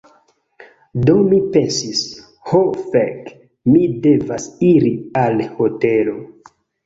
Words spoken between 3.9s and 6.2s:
devas iri al hotelo."